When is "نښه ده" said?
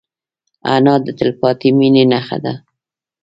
2.11-2.53